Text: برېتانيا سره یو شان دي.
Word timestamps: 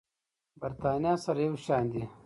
برېتانيا 0.59 1.13
سره 1.23 1.41
یو 1.47 1.55
شان 1.65 1.83
دي. 1.91 2.03